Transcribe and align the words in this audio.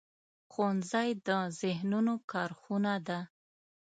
ښوونځی 0.51 1.09
د 1.27 1.29
ذهنونو 1.61 2.13
کارخونه 2.31 2.93
ده 3.07 3.19